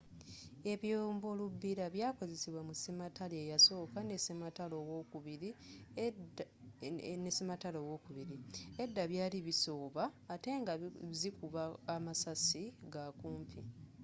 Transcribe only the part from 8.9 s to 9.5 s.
byali